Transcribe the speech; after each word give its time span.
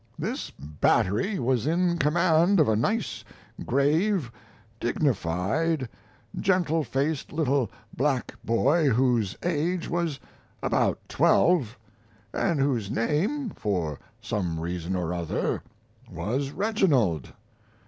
This 0.17 0.49
battery 0.49 1.37
was 1.37 1.67
in 1.67 1.99
command 1.99 2.59
of 2.59 2.67
a 2.67 2.75
nice, 2.75 3.23
grave, 3.63 4.31
dignified, 4.79 5.87
gentlefaced 6.35 7.31
little 7.31 7.69
black 7.95 8.33
boy 8.43 8.89
whose 8.89 9.37
age 9.43 9.87
was 9.87 10.19
about 10.63 10.97
twelve, 11.07 11.77
and 12.33 12.59
whose 12.59 12.89
name, 12.89 13.51
for 13.51 13.99
some 14.19 14.59
reason 14.59 14.95
or 14.95 15.13
other, 15.13 15.61
was 16.09 16.49
Reginald. 16.49 17.31